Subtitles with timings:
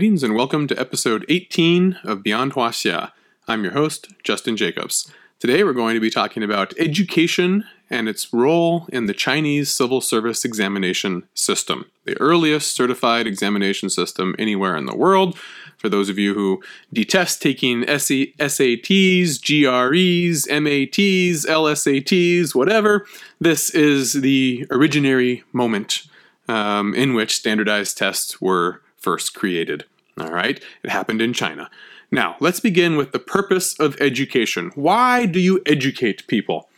[0.00, 3.12] Greetings and welcome to episode 18 of Beyond Huaxia.
[3.46, 5.12] I'm your host, Justin Jacobs.
[5.38, 10.00] Today we're going to be talking about education and its role in the Chinese civil
[10.00, 15.36] service examination system, the earliest certified examination system anywhere in the world.
[15.76, 23.04] For those of you who detest taking SATs, GREs, MATs, LSATs, whatever,
[23.38, 26.04] this is the originary moment
[26.48, 29.84] um, in which standardized tests were first created.
[30.18, 31.70] All right, it happened in China.
[32.10, 34.72] Now, let's begin with the purpose of education.
[34.74, 36.68] Why do you educate people?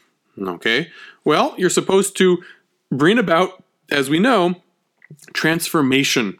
[0.40, 0.88] Okay,
[1.24, 2.42] well, you're supposed to
[2.90, 4.56] bring about, as we know,
[5.32, 6.38] transformation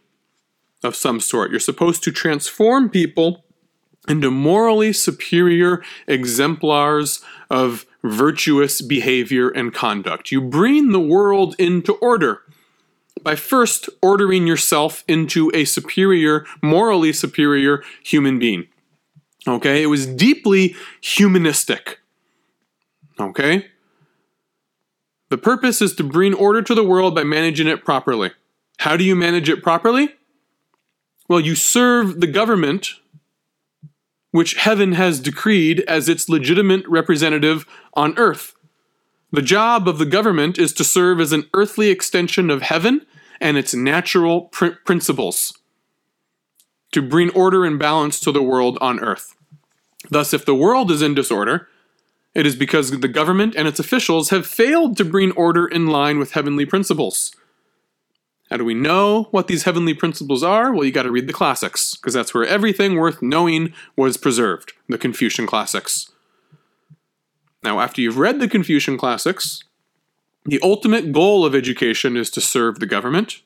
[0.83, 1.51] of some sort.
[1.51, 3.43] You're supposed to transform people
[4.07, 10.31] into morally superior exemplars of virtuous behavior and conduct.
[10.31, 12.41] You bring the world into order
[13.23, 18.67] by first ordering yourself into a superior, morally superior human being.
[19.47, 19.83] Okay?
[19.83, 21.99] It was deeply humanistic.
[23.19, 23.67] Okay?
[25.29, 28.31] The purpose is to bring order to the world by managing it properly.
[28.79, 30.15] How do you manage it properly?
[31.27, 32.89] Well, you serve the government,
[34.31, 38.53] which heaven has decreed as its legitimate representative on earth.
[39.31, 43.05] The job of the government is to serve as an earthly extension of heaven
[43.43, 45.53] and its natural pr- principles,
[46.93, 49.35] to bring order and balance to the world on earth.
[50.09, 51.67] Thus, if the world is in disorder,
[52.33, 56.17] it is because the government and its officials have failed to bring order in line
[56.17, 57.35] with heavenly principles.
[58.49, 60.73] How do we know what these heavenly principles are?
[60.73, 64.73] Well, you got to read the classics, because that's where everything worth knowing was preserved
[64.87, 66.11] the Confucian classics.
[67.63, 69.63] Now, after you've read the Confucian classics,
[70.45, 73.41] the ultimate goal of education is to serve the government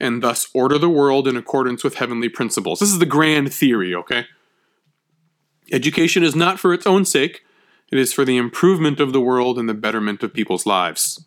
[0.00, 2.78] and thus order the world in accordance with heavenly principles.
[2.78, 4.26] This is the grand theory, okay?
[5.70, 7.42] Education is not for its own sake,
[7.90, 11.24] it is for the improvement of the world and the betterment of people's lives.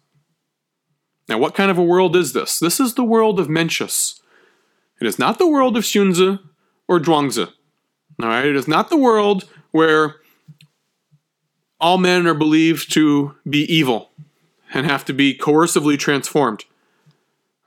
[1.28, 2.60] Now, what kind of a world is this?
[2.60, 4.20] This is the world of Mencius.
[5.00, 6.40] It is not the world of Xunzi
[6.88, 7.48] or Zhuangzi.
[8.22, 10.18] All right, it is not the world where
[11.80, 14.11] all men are believed to be evil
[14.74, 16.66] and have to be coercively transformed.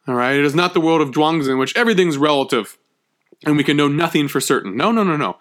[0.07, 2.79] All right, it is not the world of Zhuangzi in which everything's relative
[3.45, 4.77] and we can know nothing for certain.
[4.77, 5.37] No, no, no, no.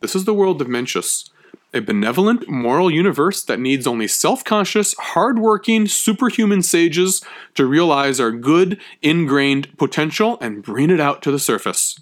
[0.00, 1.30] This is the world of Mencius,
[1.74, 7.22] a benevolent, moral universe that needs only self conscious, hard-working, superhuman sages
[7.54, 12.00] to realize our good, ingrained potential and bring it out to the surface.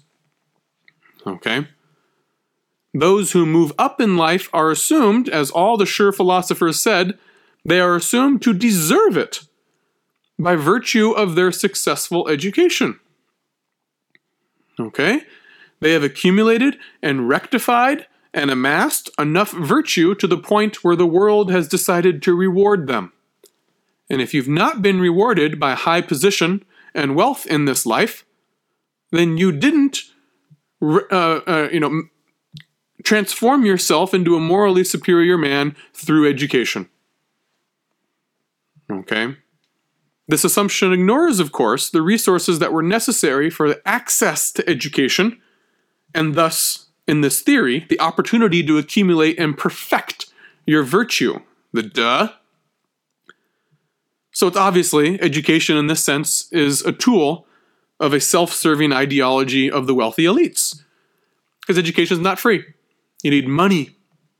[1.25, 1.67] Okay?
[2.93, 7.17] Those who move up in life are assumed, as all the sure philosophers said,
[7.67, 9.41] they are assumed to deserve it
[10.39, 12.99] by virtue of their successful education.
[14.79, 15.21] Okay?
[15.81, 21.51] They have accumulated and rectified and amassed enough virtue to the point where the world
[21.51, 23.11] has decided to reward them.
[24.09, 26.63] And if you've not been rewarded by high position
[26.95, 28.23] and wealth in this life,
[29.11, 30.03] then you didn't,
[30.81, 32.03] uh, uh, you know,
[33.03, 36.89] transform yourself into a morally superior man through education.
[38.91, 39.35] Okay?
[40.27, 45.39] This assumption ignores, of course, the resources that were necessary for access to education,
[46.13, 50.25] and thus, in this theory, the opportunity to accumulate and perfect
[50.65, 51.39] your virtue.
[51.71, 52.29] The duh.
[54.31, 57.47] So it's obviously, education in this sense is a tool
[57.99, 60.83] of a self serving ideology of the wealthy elites.
[61.61, 62.63] Because education is not free.
[63.23, 63.95] You need money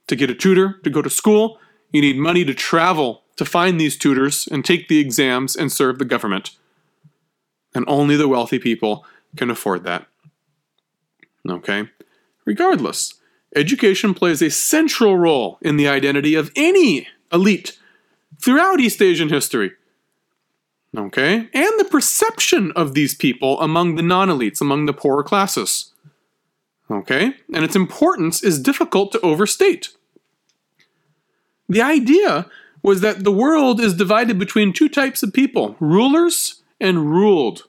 [0.08, 1.60] to get a tutor, to go to school.
[1.92, 6.00] You need money to travel to find these tutors and take the exams and serve
[6.00, 6.52] the government.
[7.74, 9.06] And only the wealthy people
[9.36, 10.08] can afford that.
[11.48, 11.90] Okay?
[12.46, 13.14] Regardless,
[13.56, 17.78] education plays a central role in the identity of any elite
[18.42, 19.72] throughout East Asian history.
[20.96, 21.48] Okay?
[21.54, 25.94] And the perception of these people among the non elites, among the poorer classes.
[26.90, 27.34] Okay?
[27.54, 29.90] And its importance is difficult to overstate.
[31.70, 32.50] The idea
[32.84, 37.64] was that the world is divided between two types of people rulers and ruled.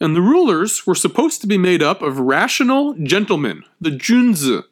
[0.00, 4.64] And the rulers were supposed to be made up of rational gentlemen, the Junzi,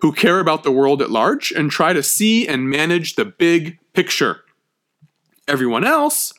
[0.00, 3.78] who care about the world at large and try to see and manage the big
[3.94, 4.42] picture.
[5.48, 6.34] Everyone else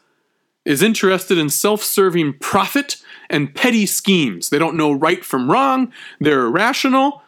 [0.66, 2.98] is interested in self serving profit
[3.30, 4.50] and petty schemes.
[4.50, 7.24] They don't know right from wrong, they're irrational.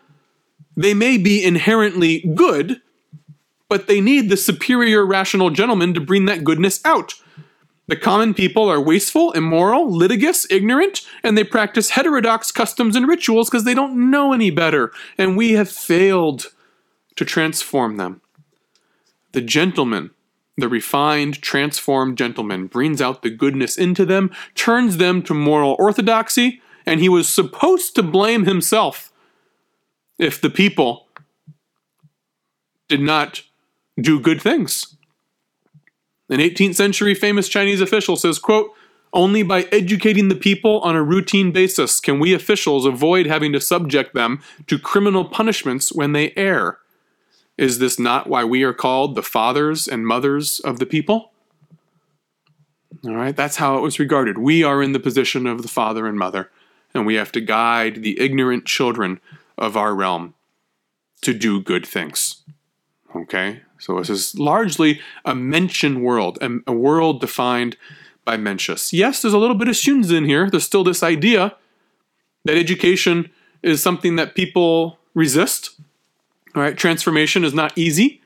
[0.75, 2.81] They may be inherently good,
[3.69, 7.13] but they need the superior rational gentleman to bring that goodness out.
[7.87, 13.49] The common people are wasteful, immoral, litigious, ignorant, and they practice heterodox customs and rituals
[13.49, 16.47] because they don't know any better, and we have failed
[17.15, 18.21] to transform them.
[19.31, 20.11] The gentleman,
[20.55, 26.61] the refined, transformed gentleman, brings out the goodness into them, turns them to moral orthodoxy,
[26.85, 29.11] and he was supposed to blame himself
[30.19, 31.07] if the people
[32.87, 33.43] did not
[34.01, 34.95] do good things.
[36.29, 38.71] An 18th century famous Chinese official says, quote,
[39.11, 43.59] only by educating the people on a routine basis can we officials avoid having to
[43.59, 46.77] subject them to criminal punishments when they err.
[47.57, 51.31] Is this not why we are called the fathers and mothers of the people?
[53.03, 54.37] All right, that's how it was regarded.
[54.37, 56.51] We are in the position of the father and mother,
[56.93, 59.19] and we have to guide the ignorant children
[59.57, 60.35] of our realm
[61.21, 62.43] to do good things.
[63.15, 63.61] Okay?
[63.79, 67.77] So this is largely a Mencian world, a, a world defined
[68.25, 68.93] by Mencius.
[68.93, 70.49] Yes, there's a little bit of Xunzi in here.
[70.49, 71.55] There's still this idea
[72.45, 73.31] that education
[73.63, 75.79] is something that people resist.
[76.55, 78.21] All right, transformation is not easy,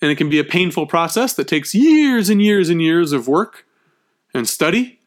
[0.00, 3.28] and it can be a painful process that takes years and years and years of
[3.28, 3.66] work
[4.32, 5.00] and study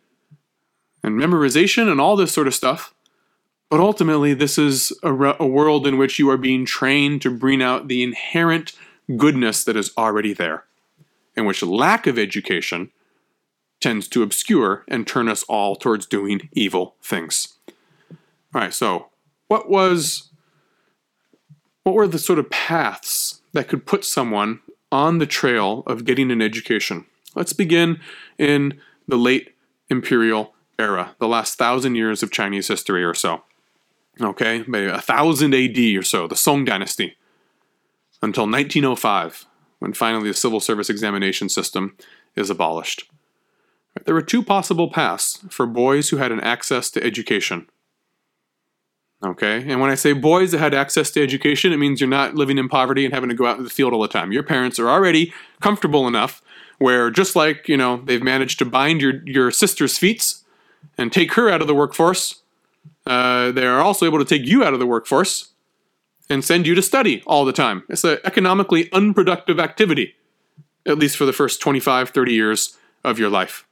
[1.04, 2.94] and memorization and all this sort of stuff.
[3.70, 7.32] But ultimately, this is a, re- a world in which you are being trained to
[7.32, 8.74] bring out the inherent
[9.18, 10.66] goodness that is already there,
[11.36, 12.92] in which lack of education
[13.80, 17.56] tends to obscure and turn us all towards doing evil things.
[18.54, 19.08] All right, so
[19.48, 20.30] what was
[21.84, 24.60] what were the sort of paths that could put someone
[24.92, 27.06] on the trail of getting an education?
[27.34, 28.00] Let's begin
[28.38, 29.56] in the late
[29.90, 33.44] imperial era, the last thousand years of Chinese history or so.
[34.20, 37.16] Okay, maybe a thousand AD or so, the Song Dynasty
[38.22, 39.46] until 1905,
[39.80, 41.96] when finally the civil service examination system
[42.36, 43.10] is abolished.
[44.06, 47.68] There were two possible paths for boys who had an access to education.
[49.24, 52.34] Okay, and when I say boys that had access to education, it means you're not
[52.34, 54.32] living in poverty and having to go out in the field all the time.
[54.32, 56.42] Your parents are already comfortable enough
[56.80, 60.34] where just like, you know, they've managed to bind your, your sister's feet
[60.98, 62.42] and take her out of the workforce,
[63.06, 65.51] uh, they are also able to take you out of the workforce
[66.32, 67.84] and send you to study all the time.
[67.90, 70.16] It's an economically unproductive activity,
[70.86, 73.68] at least for the first 25, 30 years of your life.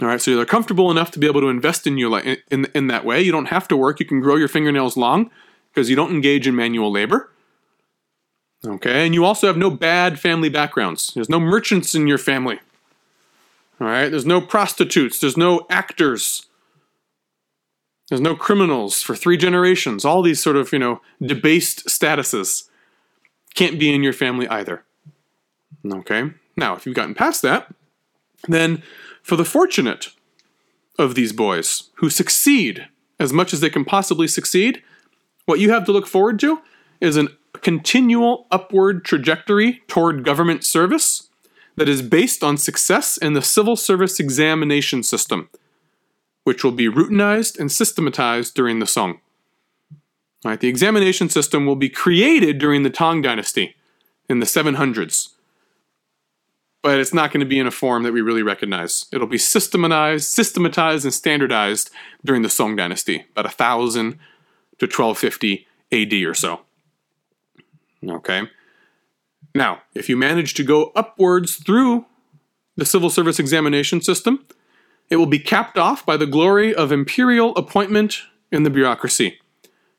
[0.00, 2.66] All right, so they're comfortable enough to be able to invest in your life in,
[2.74, 3.22] in that way.
[3.22, 4.00] You don't have to work.
[4.00, 5.30] You can grow your fingernails long
[5.72, 7.30] because you don't engage in manual labor.
[8.66, 11.12] Okay, and you also have no bad family backgrounds.
[11.14, 12.58] There's no merchants in your family.
[13.80, 16.46] All right, there's no prostitutes, there's no actors,
[18.08, 20.04] there's no criminals for three generations.
[20.04, 22.68] All these sort of, you know, debased statuses
[23.54, 24.84] can't be in your family either.
[25.86, 26.30] Okay?
[26.56, 27.72] Now, if you've gotten past that,
[28.46, 28.82] then
[29.22, 30.08] for the fortunate
[30.98, 34.82] of these boys who succeed as much as they can possibly succeed,
[35.46, 36.60] what you have to look forward to
[37.00, 37.28] is a
[37.62, 41.28] continual upward trajectory toward government service
[41.76, 45.48] that is based on success in the civil service examination system
[46.44, 49.20] which will be routinized and systematized during the Song.
[50.44, 53.76] Right, the examination system will be created during the Tang Dynasty
[54.28, 55.30] in the 700s,
[56.82, 59.06] but it's not going to be in a form that we really recognize.
[59.10, 61.90] It'll be systematized, systematized and standardized
[62.22, 64.18] during the Song Dynasty, about 1000
[64.78, 66.60] to 1250 AD or so.
[68.06, 68.42] Okay.
[69.54, 72.04] Now, if you manage to go upwards through
[72.76, 74.44] the civil service examination system,
[75.14, 79.38] it will be capped off by the glory of imperial appointment in the bureaucracy.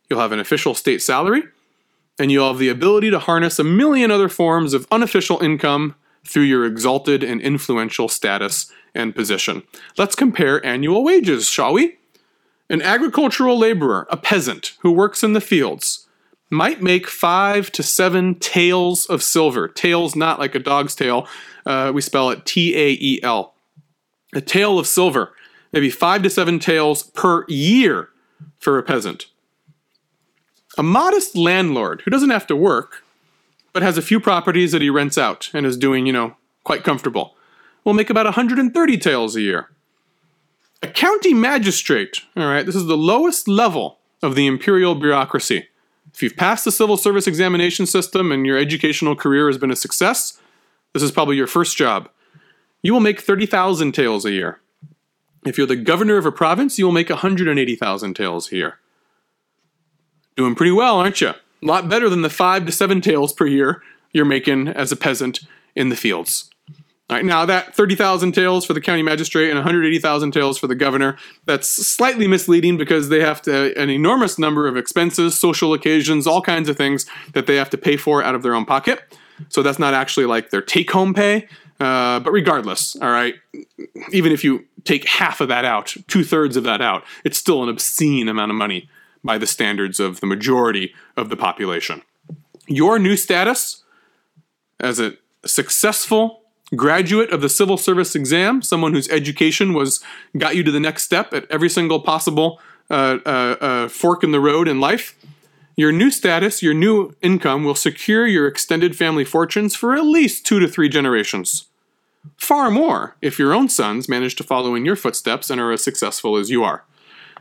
[0.10, 1.44] You'll have an official state salary,
[2.20, 5.96] and you'll have the ability to harness a million other forms of unofficial income
[6.28, 9.64] through your exalted and influential status and position.
[9.98, 11.98] Let's compare annual wages, shall we?
[12.70, 16.08] An agricultural laborer, a peasant who works in the fields,
[16.50, 19.70] might make five to seven taels of silver.
[19.70, 21.26] Tails, not like a dog's tail.
[21.66, 23.55] Uh, we spell it T A E L
[24.36, 25.34] a tael of silver,
[25.72, 28.10] maybe five to seven taels per year
[28.60, 29.28] for a peasant.
[30.78, 33.04] A modest landlord who doesn't have to work,
[33.72, 36.84] but has a few properties that he rents out and is doing, you know, quite
[36.84, 37.36] comfortable,
[37.86, 39.70] will make about 130 taels a year.
[40.84, 45.68] A county magistrate, all right, this is the lowest level of the imperial bureaucracy.
[46.14, 49.76] If you've passed the civil service examination system and your educational career has been a
[49.76, 50.40] success,
[50.94, 52.10] this is probably your first job
[52.86, 54.60] you will make 30,000 taels a year.
[55.44, 58.80] If you're the governor of a province, you will make 180,000 taels a year.
[60.36, 61.30] Doing pretty well, aren't you?
[61.30, 63.82] A lot better than the five to seven taels per year
[64.14, 65.40] you're making as a peasant
[65.76, 66.52] in the fields.
[67.10, 70.76] All right, now that 30,000 taels for the county magistrate and 180,000 taels for the
[70.76, 76.28] governor, that's slightly misleading because they have to an enormous number of expenses, social occasions,
[76.28, 79.02] all kinds of things that they have to pay for out of their own pocket.
[79.50, 81.48] So that's not actually like their take home pay.
[81.80, 83.36] Uh, but regardless, all right,
[84.12, 87.64] even if you take half of that out, two thirds of that out, it's still
[87.64, 88.90] an obscene amount of money
[89.24, 92.02] by the standards of the majority of the population.
[92.68, 93.84] Your new status
[94.80, 95.14] as a
[95.46, 96.42] successful
[96.76, 100.04] graduate of the civil service exam, someone whose education was
[100.38, 104.32] got you to the next step at every single possible uh, uh, uh, fork in
[104.32, 105.16] the road in life.
[105.78, 110.46] Your new status, your new income will secure your extended family fortunes for at least
[110.46, 111.66] two to three generations.
[112.38, 115.84] Far more if your own sons manage to follow in your footsteps and are as
[115.84, 116.86] successful as you are.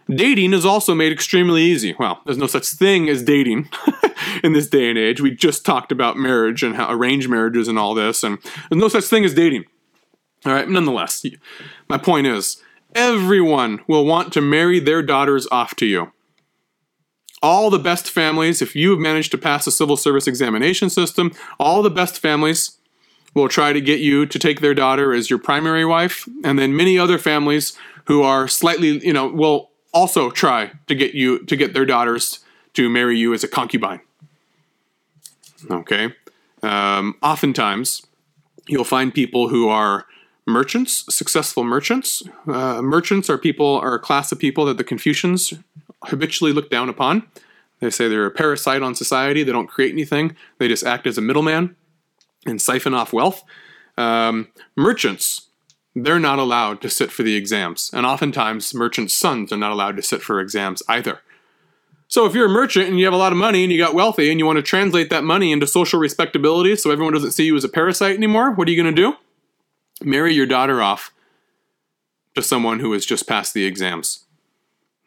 [0.09, 1.95] Dating is also made extremely easy.
[1.99, 3.71] Well, there's no such thing as dating
[4.45, 5.21] in this day and age.
[5.21, 8.39] We just talked about marriage and how arranged marriages and all this, and
[8.69, 9.65] there's no such thing as dating.
[10.45, 11.25] All right, nonetheless,
[11.89, 12.63] my point is
[12.95, 16.13] everyone will want to marry their daughters off to you.
[17.45, 21.31] All the best families, if you have managed to pass the civil service examination system,
[21.61, 22.79] all the best families
[23.35, 26.75] will try to get you to take their daughter as your primary wife, and then
[26.75, 31.55] many other families who are slightly, you know, will also try to get you to
[31.55, 32.41] get their daughters
[32.73, 34.01] to marry you as a concubine.
[35.71, 36.15] Okay.
[36.63, 38.07] Um, oftentimes,
[38.69, 40.07] you'll find people who are
[40.47, 42.23] merchants, successful merchants.
[42.47, 45.53] Uh, merchants are people are a class of people that the Confucians
[46.09, 47.27] habitually look down upon.
[47.81, 49.43] They say they're a parasite on society.
[49.43, 50.37] They don't create anything.
[50.59, 51.77] They just act as a middleman
[52.47, 53.43] and siphon off wealth.
[53.97, 55.49] Um, merchants,
[55.95, 59.97] they're not allowed to sit for the exams, and oftentimes merchants' sons are not allowed
[59.97, 61.21] to sit for exams either.
[62.09, 63.95] So if you're a merchant and you have a lot of money and you got
[63.95, 67.47] wealthy and you want to translate that money into social respectability so everyone doesn't see
[67.47, 69.17] you as a parasite anymore, what are you going to do?
[70.03, 71.13] Marry your daughter off
[72.35, 74.25] to someone who has just passed the exams.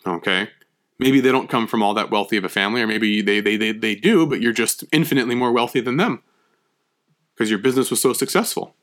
[0.06, 0.50] Okay?
[1.00, 3.56] Maybe they don't come from all that wealthy of a family, or maybe they, they,
[3.56, 6.24] they, they do, but you're just infinitely more wealthy than them
[7.34, 8.76] because your business was so successful.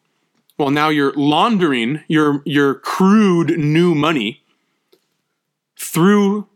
[0.57, 4.43] Well, now you're laundering your, your crude new money
[5.77, 6.47] through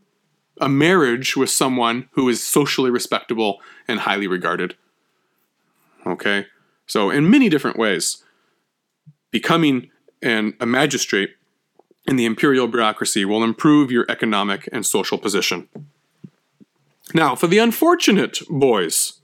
[0.61, 4.77] a marriage with someone who is socially respectable and highly regarded.
[6.07, 6.47] Okay?
[6.87, 8.23] So, in many different ways,
[9.31, 9.91] becoming
[10.23, 11.31] an, a magistrate
[12.09, 15.69] in the imperial bureaucracy will improve your economic and social position.
[17.13, 19.21] Now, for the unfortunate boys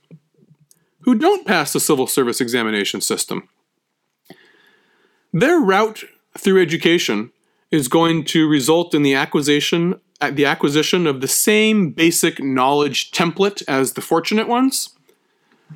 [1.00, 3.49] who don't pass the civil service examination system,
[5.33, 6.05] their route
[6.37, 7.33] through education
[7.71, 13.11] is going to result in the acquisition uh, the acquisition of the same basic knowledge
[13.11, 14.91] template as the fortunate ones,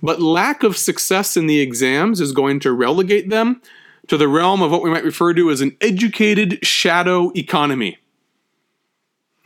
[0.00, 3.60] but lack of success in the exams is going to relegate them
[4.08, 7.98] to the realm of what we might refer to as an educated shadow economy.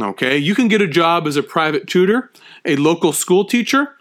[0.01, 2.31] Okay, you can get a job as a private tutor,
[2.65, 3.97] a local school teacher,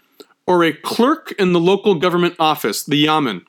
[0.46, 3.44] or a clerk in the local government office, the yamen.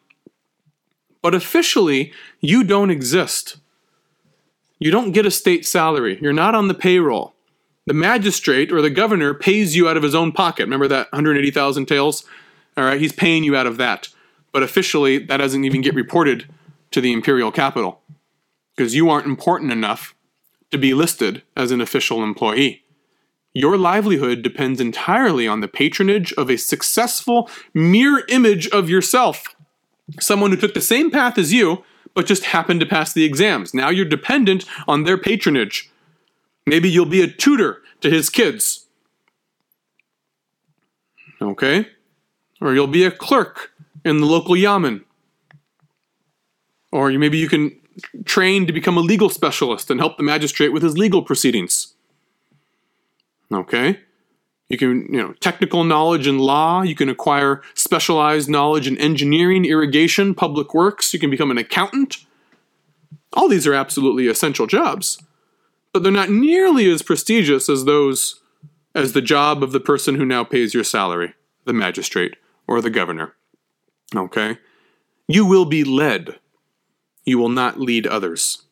[1.22, 3.58] But officially, you don't exist.
[4.78, 6.20] You don't get a state salary.
[6.22, 7.34] You're not on the payroll.
[7.86, 10.64] The magistrate or the governor pays you out of his own pocket.
[10.64, 12.26] Remember that 180,000 taels?
[12.76, 14.10] All right, he's paying you out of that.
[14.52, 16.48] But officially, that doesn't even get reported
[16.94, 18.02] to the imperial capital
[18.76, 20.16] because you aren't important enough
[20.72, 22.84] to be listed as an official employee.
[23.54, 29.56] Your livelihood depends entirely on the patronage of a successful mirror image of yourself.
[30.20, 31.84] Someone who took the same path as you
[32.16, 33.74] but just happened to pass the exams.
[33.74, 35.92] Now you're dependent on their patronage.
[36.66, 38.88] Maybe you'll be a tutor to his kids.
[41.42, 41.88] Okay?
[42.62, 43.72] Or you'll be a clerk
[44.06, 45.06] in the local yamen.
[46.94, 47.76] Or maybe you can
[48.24, 51.96] train to become a legal specialist and help the magistrate with his legal proceedings.
[53.52, 54.00] Okay?
[54.70, 56.84] You can, you know, technical knowledge in law.
[56.84, 61.12] You can acquire specialized knowledge in engineering, irrigation, public works.
[61.16, 62.18] You can become an accountant.
[63.34, 65.20] All these are absolutely essential jobs,
[65.94, 68.40] but they're not nearly as prestigious as those
[68.94, 71.34] as the job of the person who now pays your salary,
[71.66, 72.36] the magistrate
[72.68, 73.34] or the governor.
[74.16, 74.60] Okay?
[75.28, 76.38] You will be led.
[77.26, 78.64] You will not lead others.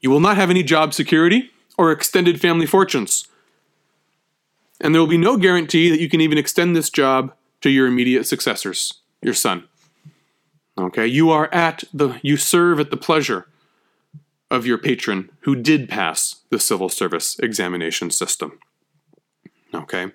[0.00, 3.28] You will not have any job security or extended family fortunes
[4.80, 7.86] and there will be no guarantee that you can even extend this job to your
[7.86, 9.64] immediate successors, your son.
[10.78, 13.48] Okay, you are at the you serve at the pleasure
[14.50, 18.58] of your patron who did pass the civil service examination system.
[19.74, 20.12] Okay.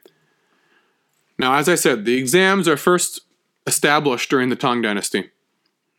[1.38, 3.22] Now, as I said, the exams are first
[3.68, 5.32] established during the Tang Dynasty.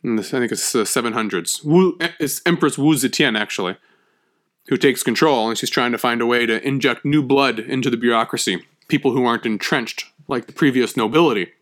[0.05, 1.65] I think it's the 700s.
[1.65, 3.77] Wu, it's Empress Wu Zetian, actually,
[4.69, 7.89] who takes control, and she's trying to find a way to inject new blood into
[7.89, 11.53] the bureaucracy, people who aren't entrenched like the previous nobility.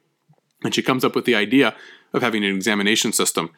[0.64, 1.74] And she comes up with the idea
[2.12, 3.50] of having an examination system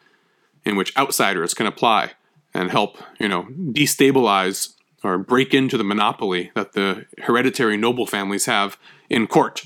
[0.63, 2.11] in which outsiders can apply
[2.53, 4.73] and help, you know, destabilize
[5.03, 8.77] or break into the monopoly that the hereditary noble families have
[9.09, 9.65] in court.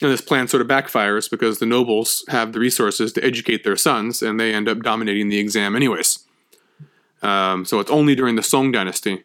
[0.00, 3.76] And this plan sort of backfires because the nobles have the resources to educate their
[3.76, 6.24] sons and they end up dominating the exam anyways.
[7.22, 9.24] Um, so it's only during the Song dynasty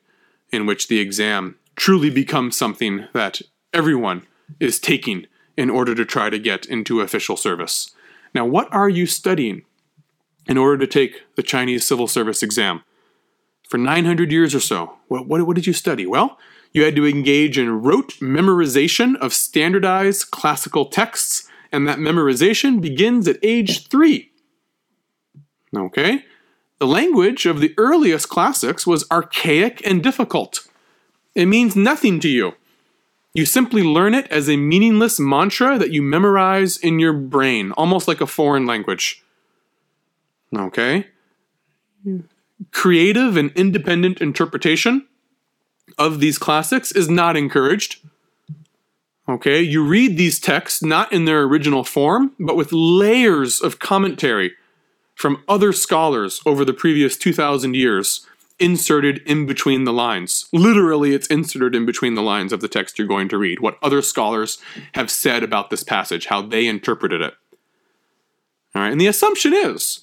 [0.52, 3.42] in which the exam truly becomes something that
[3.74, 4.26] everyone
[4.60, 5.26] is taking
[5.58, 7.94] in order to try to get into official service.
[8.34, 9.64] Now, what are you studying
[10.48, 12.84] in order to take the Chinese civil service exam?
[13.68, 16.06] For 900 years or so, what, what, what did you study?
[16.06, 16.40] Well,
[16.72, 23.28] you had to engage in rote memorization of standardized classical texts, and that memorization begins
[23.28, 24.32] at age three.
[25.76, 26.26] Okay?
[26.80, 30.68] The language of the earliest classics was archaic and difficult.
[31.36, 32.54] It means nothing to you.
[33.34, 38.08] You simply learn it as a meaningless mantra that you memorize in your brain, almost
[38.08, 39.24] like a foreign language.
[40.56, 41.08] Okay?
[42.72, 45.08] Creative and independent interpretation
[45.98, 47.98] of these classics is not encouraged.
[49.28, 49.62] Okay?
[49.62, 54.54] You read these texts not in their original form, but with layers of commentary
[55.16, 58.26] from other scholars over the previous 2,000 years
[58.60, 60.48] inserted in between the lines.
[60.52, 63.78] Literally, it's inserted in between the lines of the text you're going to read, what
[63.82, 64.58] other scholars
[64.94, 67.34] have said about this passage, how they interpreted it.
[68.76, 70.02] All right, and the assumption is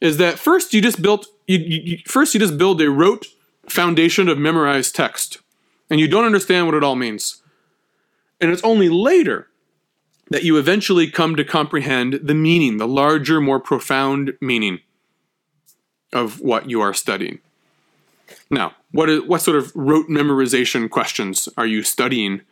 [0.00, 3.26] is that first you just built you, you, first you just build a rote
[3.68, 5.38] foundation of memorized text,
[5.90, 7.42] and you don't understand what it all means.
[8.40, 9.48] And it's only later
[10.30, 14.80] that you eventually come to comprehend the meaning, the larger, more profound meaning
[16.12, 17.38] of what you are studying.
[18.50, 22.42] Now, what, is, what sort of rote memorization questions are you studying?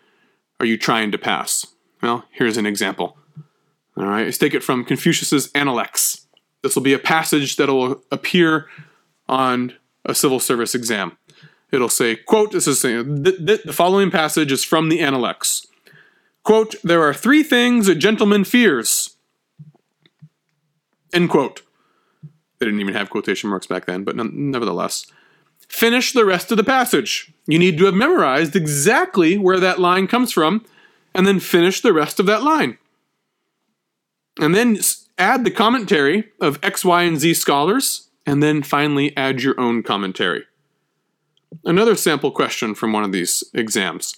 [0.61, 1.67] Are you trying to pass?
[2.03, 3.17] Well, here's an example.
[3.97, 6.27] All right, let's take it from Confucius's Analects.
[6.63, 8.69] This will be a passage that will appear
[9.29, 9.75] on
[10.07, 11.19] a civil service exam.
[11.71, 15.67] It'll say, quote, this is the following passage is from the Analects.
[16.45, 19.17] Quote, there are three things a gentleman fears.
[21.13, 21.63] End quote.
[22.59, 25.07] They didn't even have quotation marks back then, but nevertheless.
[25.69, 27.33] Finish the rest of the passage.
[27.47, 30.65] You need to have memorized exactly where that line comes from,
[31.15, 32.79] and then finish the rest of that line.
[34.39, 34.79] And then
[35.19, 39.83] add the commentary of X, Y, and Z scholars, and then finally add your own
[39.83, 40.45] commentary.
[41.65, 44.17] Another sample question from one of these exams.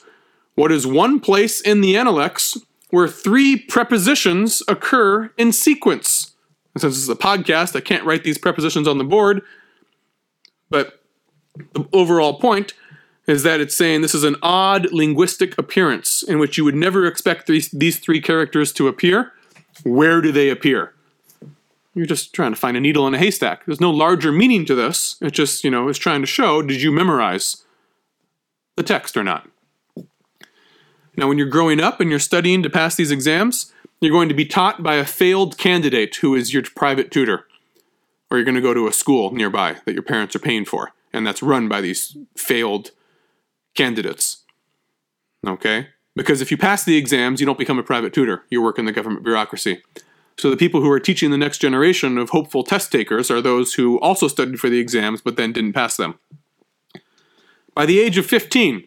[0.54, 2.58] What is one place in the Analects
[2.90, 6.34] where three prepositions occur in sequence?
[6.74, 9.42] And since this is a podcast, I can't write these prepositions on the board,
[10.70, 11.00] but
[11.74, 12.72] the overall point
[13.26, 17.06] is that it's saying this is an odd linguistic appearance in which you would never
[17.06, 19.32] expect these, these three characters to appear.
[19.84, 20.94] Where do they appear?
[21.98, 23.66] You're just trying to find a needle in a haystack.
[23.66, 25.16] There's no larger meaning to this.
[25.20, 27.64] It just, you know, is trying to show did you memorize
[28.76, 29.50] the text or not?
[31.16, 34.34] Now, when you're growing up and you're studying to pass these exams, you're going to
[34.34, 37.46] be taught by a failed candidate who is your private tutor.
[38.30, 40.92] Or you're going to go to a school nearby that your parents are paying for
[41.12, 42.92] and that's run by these failed
[43.74, 44.44] candidates.
[45.44, 45.88] Okay?
[46.14, 48.44] Because if you pass the exams, you don't become a private tutor.
[48.50, 49.82] You work in the government bureaucracy.
[50.38, 53.74] So the people who are teaching the next generation of hopeful test takers are those
[53.74, 56.20] who also studied for the exams but then didn't pass them.
[57.74, 58.86] By the age of 15,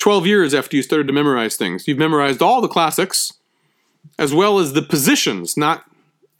[0.00, 3.34] 12 years after you started to memorize things, you've memorized all the classics
[4.18, 5.84] as well as the positions, not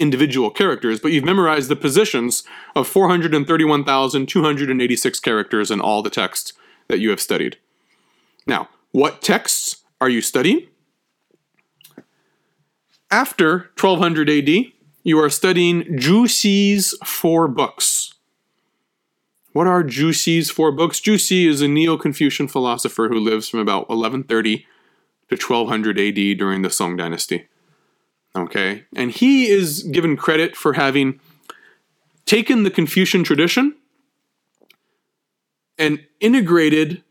[0.01, 2.43] individual characters, but you've memorized the positions
[2.75, 6.55] of 431,286 characters in all the texts
[6.89, 7.57] that you have studied.
[8.47, 10.67] Now, what texts are you studying?
[13.11, 18.15] After 1200 AD, you are studying Xi's four books.
[19.53, 21.01] What are Xi's four books?
[21.01, 24.67] Xi is a Neo Confucian philosopher who lives from about 1130
[25.31, 27.49] to 1200 AD during the Song dynasty.
[28.37, 28.85] Okay?
[28.95, 31.19] And he is given credit for having
[32.27, 33.75] taken the Confucian tradition
[35.79, 37.03] and integrated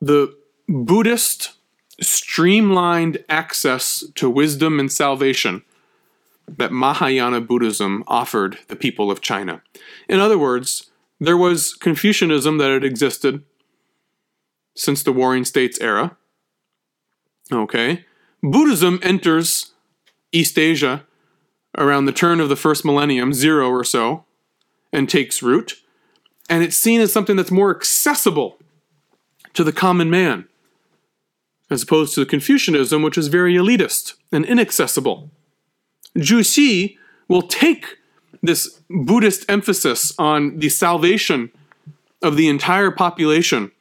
[0.00, 0.34] the
[0.66, 1.52] Buddhist
[2.00, 5.62] streamlined access to wisdom and salvation
[6.48, 9.62] that Mahayana Buddhism offered the people of China.
[10.08, 13.42] In other words, there was Confucianism that had existed
[14.76, 16.16] since the Warring States era.
[17.50, 18.04] Okay.
[18.42, 19.72] Buddhism enters
[20.30, 21.04] East Asia
[21.76, 24.24] around the turn of the first millennium, zero or so,
[24.92, 25.74] and takes root.
[26.48, 28.58] And it's seen as something that's more accessible
[29.54, 30.46] to the common man,
[31.70, 35.30] as opposed to Confucianism, which is very elitist and inaccessible.
[36.16, 36.98] Zhu Xi
[37.28, 37.96] will take
[38.42, 41.50] this Buddhist emphasis on the salvation
[42.22, 43.72] of the entire population.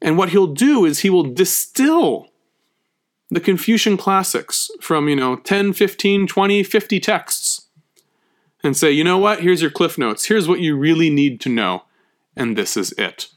[0.00, 2.28] And what he'll do is he will distill
[3.30, 7.66] the Confucian classics from, you know, 10, 15, 20, 50 texts
[8.62, 10.26] and say, you know what, here's your cliff notes.
[10.26, 11.84] Here's what you really need to know.
[12.36, 13.28] And this is it.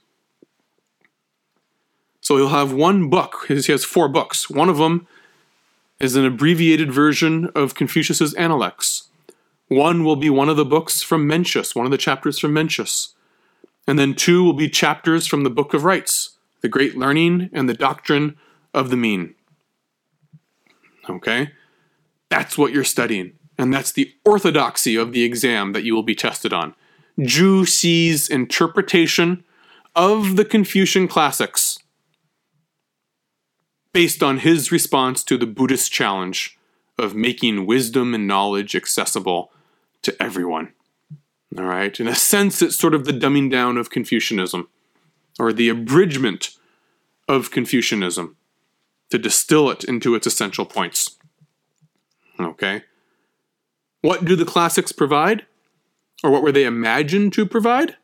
[2.21, 3.45] So he'll have one book.
[3.47, 4.49] He has four books.
[4.49, 5.07] One of them
[5.99, 9.09] is an abbreviated version of Confucius's Analects.
[9.67, 13.13] One will be one of the books from Mencius, one of the chapters from Mencius.
[13.87, 17.67] And then two will be chapters from the Book of Rites, the Great Learning and
[17.67, 18.37] the Doctrine
[18.73, 19.33] of the Mean.
[21.09, 21.51] Okay?
[22.29, 23.33] That's what you're studying.
[23.57, 26.75] And that's the orthodoxy of the exam that you will be tested on.
[27.19, 29.43] Zhu Xi's interpretation
[29.95, 31.70] of the Confucian classics
[33.93, 36.57] based on his response to the Buddhist challenge
[36.97, 39.51] of making wisdom and knowledge accessible
[40.01, 40.73] to everyone.
[41.57, 41.99] All right.
[41.99, 44.69] In a sense, it's sort of the dumbing down of Confucianism
[45.39, 46.57] or the abridgment
[47.27, 48.37] of Confucianism
[49.09, 51.17] to distill it into its essential points.
[52.39, 52.83] Okay.
[54.01, 55.45] What do the classics provide?
[56.23, 57.97] Or what were they imagined to provide?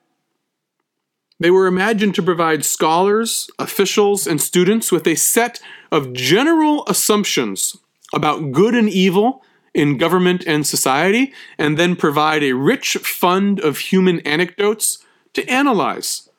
[1.39, 5.59] They were imagined to provide scholars, officials, and students with a set
[5.91, 7.77] of general assumptions
[8.13, 13.77] about good and evil in government and society, and then provide a rich fund of
[13.77, 16.29] human anecdotes to analyze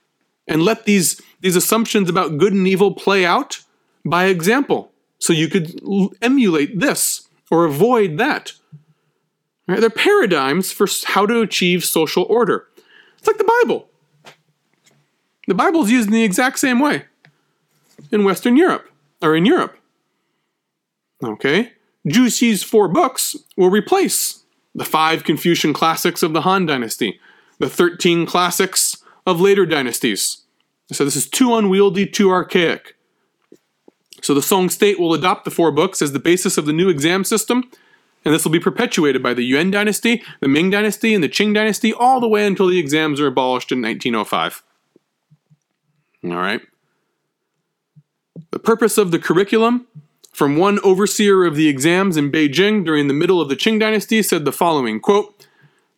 [0.49, 3.61] and let these, these assumptions about good and evil play out
[4.05, 4.91] by example.
[5.21, 5.81] So you could
[6.21, 8.53] emulate this or avoid that.
[9.69, 9.81] Right?
[9.81, 12.67] They're paradigms for how to achieve social order.
[13.19, 13.89] It's like the Bible.
[15.49, 17.07] The Bible is used in the exact same way
[18.13, 19.79] in Western Europe or in Europe.
[21.25, 21.73] Okay?
[22.07, 27.19] Zhu Xi's four books will replace the five Confucian classics of the Han Dynasty,
[27.59, 30.43] the 13 classics of later dynasties.
[30.93, 32.97] So this is too unwieldy, too archaic.
[34.21, 36.91] So the Song state will adopt the four books as the basis of the new
[36.91, 37.71] exam system,
[38.23, 41.55] and this will be perpetuated by the Yuan dynasty, the Ming dynasty, and the Qing
[41.55, 44.63] dynasty all the way until the exams are abolished in 1905.
[46.25, 46.61] All right.
[48.51, 49.87] The purpose of the curriculum
[50.33, 54.23] from one overseer of the exams in Beijing during the middle of the Qing dynasty
[54.23, 55.47] said the following quote,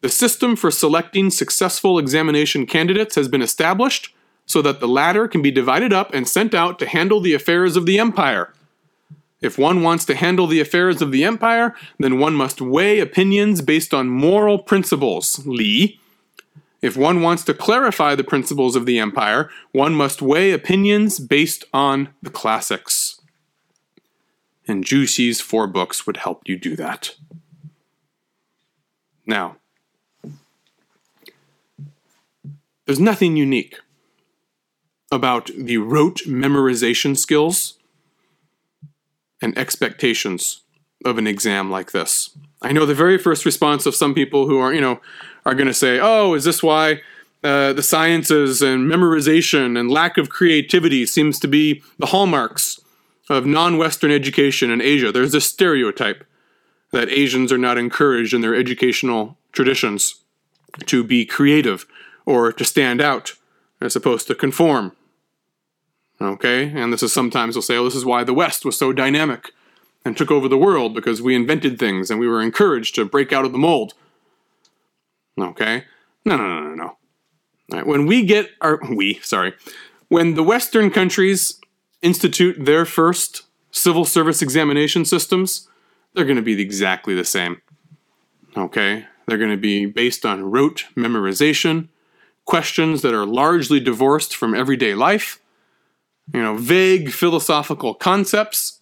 [0.01, 4.15] The system for selecting successful examination candidates has been established
[4.47, 7.77] so that the latter can be divided up and sent out to handle the affairs
[7.77, 8.53] of the empire.
[9.41, 13.63] If one wants to handle the affairs of the empire, then one must weigh opinions
[13.63, 16.00] based on moral principles, Li.
[16.83, 21.65] If one wants to clarify the principles of the empire, one must weigh opinions based
[21.73, 23.21] on the classics
[24.71, 27.17] and Xi's four books would help you do that.
[29.27, 29.57] Now,
[32.87, 33.77] there's nothing unique
[35.13, 37.79] about the rote memorization skills
[39.43, 40.63] and expectations
[41.05, 42.31] of an exam like this.
[42.63, 45.01] I know the very first response of some people who are, you know,
[45.45, 47.01] are going to say, "Oh, is this why
[47.43, 52.81] uh, the sciences and memorization and lack of creativity seems to be the hallmarks
[53.31, 56.25] of non Western education in Asia, there's this stereotype
[56.91, 60.17] that Asians are not encouraged in their educational traditions
[60.87, 61.87] to be creative
[62.27, 63.35] or to stand out
[63.81, 64.93] as opposed to conform.
[66.21, 66.71] Okay?
[66.75, 69.53] And this is sometimes they'll say, oh, this is why the West was so dynamic
[70.05, 73.33] and took over the world because we invented things and we were encouraged to break
[73.33, 73.95] out of the mold.
[75.43, 75.85] Okay?
[76.25, 76.97] No, no, no, no,
[77.71, 77.85] no.
[77.85, 79.55] When we get our, we, sorry,
[80.09, 81.61] when the Western countries
[82.03, 85.69] institute their first civil service examination systems,
[86.15, 87.63] they're going to be exactly the same.
[88.57, 89.07] Okay?
[89.27, 91.89] They're going to be based on rote memorization,
[92.45, 95.41] questions that are largely divorced from everyday life,
[96.35, 98.81] you know, vague philosophical concepts,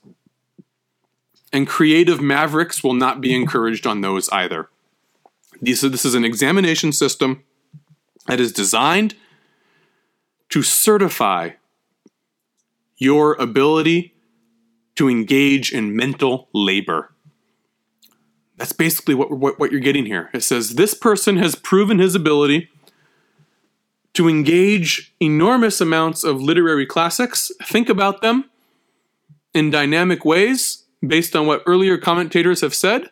[1.53, 4.69] and creative mavericks will not be encouraged on those either.
[5.61, 7.45] This is an examination system
[8.27, 9.17] that is designed
[10.51, 11.51] to certify
[12.97, 14.15] your ability
[14.97, 17.13] to engage in mental labor.
[18.57, 20.31] That's basically what, what, what, you're getting here.
[20.35, 22.69] It says this person has proven his ability
[24.15, 28.51] to engage enormous amounts of literary classics, think about them
[29.55, 33.11] in dynamic ways based on what earlier commentators have said,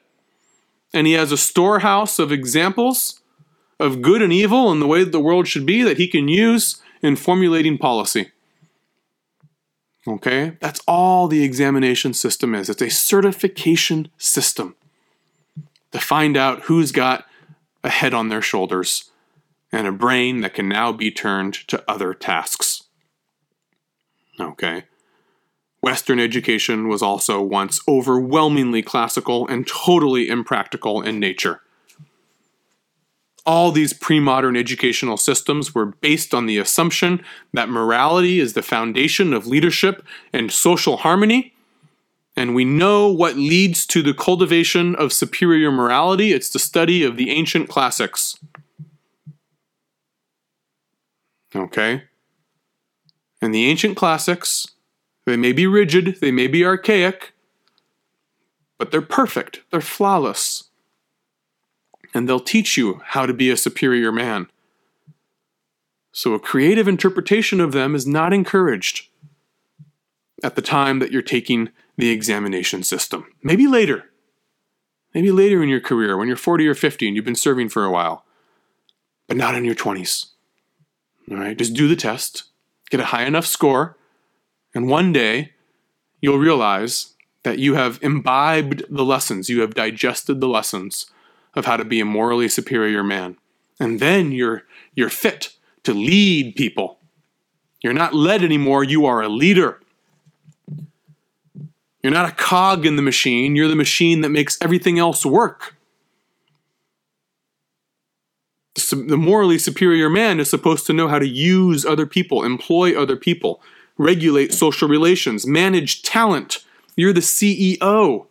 [0.92, 3.20] and he has a storehouse of examples
[3.79, 6.29] of good and evil and the way that the world should be that he can
[6.29, 8.31] use in formulating policy.
[10.09, 10.57] Okay?
[10.61, 12.68] That's all the examination system is.
[12.68, 14.77] It's a certification system
[15.92, 17.27] to find out who's got
[17.83, 19.11] a head on their shoulders
[19.72, 22.85] and a brain that can now be turned to other tasks.
[24.40, 24.85] Okay?
[25.87, 31.61] Western education was also once overwhelmingly classical and totally impractical in nature.
[33.46, 38.64] All these pre modern educational systems were based on the assumption that morality is the
[38.64, 41.55] foundation of leadership and social harmony.
[42.35, 46.33] And we know what leads to the cultivation of superior morality.
[46.33, 48.37] It's the study of the ancient classics.
[51.55, 52.03] Okay?
[53.40, 54.66] And the ancient classics,
[55.27, 57.35] they may be rigid, they may be archaic,
[58.79, 60.65] but they're perfect, they're flawless
[62.17, 64.49] and they'll teach you how to be a superior man.
[66.12, 69.09] So, a creative interpretation of them is not encouraged
[70.43, 73.27] at the time that you're taking the examination system.
[73.43, 74.05] Maybe later.
[75.12, 77.85] Maybe later in your career, when you're 40 or 50 and you've been serving for
[77.85, 78.25] a while,
[79.29, 80.29] but not in your 20s.
[81.31, 82.45] All right, just do the test,
[82.89, 83.99] get a high enough score,
[84.77, 85.55] and one day
[86.21, 91.07] you'll realize that you have imbibed the lessons, you have digested the lessons
[91.55, 93.39] of how to be a morally superior man.
[93.81, 96.99] And then you're you're fit to lead people.
[97.83, 99.81] You're not led anymore, you are a leader.
[102.03, 105.75] You're not a cog in the machine, you're the machine that makes everything else work.
[108.93, 113.17] The morally superior man is supposed to know how to use other people, employ other
[113.17, 113.62] people,
[113.98, 116.64] regulate social relations, manage talent.
[116.96, 118.26] You're the CEO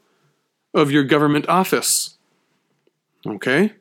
[0.74, 2.18] of your government office.
[3.26, 3.74] Okay?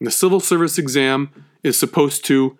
[0.00, 1.30] The civil service exam
[1.62, 2.58] is supposed to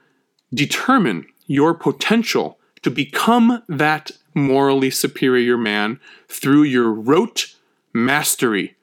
[0.52, 7.54] determine your potential to become that morally superior man through your rote
[7.92, 8.76] mastery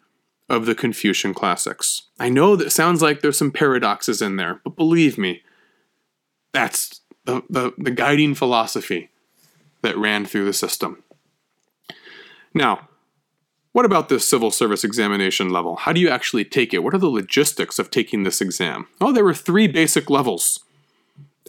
[0.49, 2.03] of the Confucian classics.
[2.19, 5.43] I know that sounds like there's some paradoxes in there, but believe me,
[6.53, 9.09] that's the, the, the guiding philosophy
[9.81, 11.03] that ran through the system.
[12.53, 12.89] Now,
[13.73, 15.77] what about this civil service examination level?
[15.77, 16.79] How do you actually take it?
[16.83, 18.87] What are the logistics of taking this exam?
[18.99, 20.59] Oh, there were three basic levels.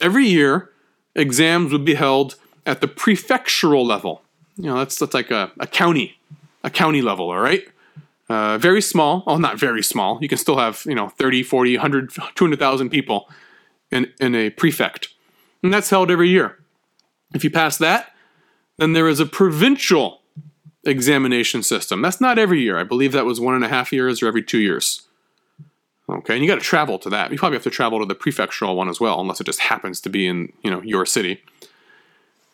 [0.01, 0.71] Every year,
[1.15, 4.23] exams would be held at the prefectural level.
[4.57, 6.19] You know, that's, that's like a, a county,
[6.63, 7.67] a county level, all right?
[8.29, 10.19] Uh, very small, well, not very small.
[10.23, 13.29] You can still have, you know, 30, 40, 100, 200,000 people
[13.91, 15.09] in, in a prefect.
[15.63, 16.59] And that's held every year.
[17.35, 18.13] If you pass that,
[18.79, 20.23] then there is a provincial
[20.85, 22.03] examination system.
[22.03, 22.79] That's not every year.
[22.79, 25.03] I believe that was one and a half years or every two years.
[26.09, 27.31] Okay, and you got to travel to that.
[27.31, 30.01] You probably have to travel to the prefectural one as well, unless it just happens
[30.01, 31.43] to be in you know your city.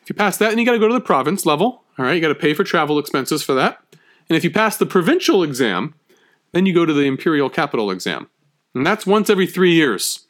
[0.02, 1.82] If you pass that, then you got to go to the province level.
[1.98, 3.82] All right, you got to pay for travel expenses for that.
[4.28, 5.94] And if you pass the provincial exam,
[6.52, 8.28] then you go to the imperial capital exam,
[8.74, 10.27] and that's once every three years.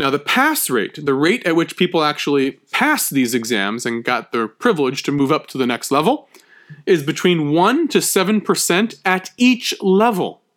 [0.00, 4.32] Now, the pass rate, the rate at which people actually passed these exams and got
[4.32, 6.26] their privilege to move up to the next level,
[6.86, 10.40] is between 1 to 7% at each level.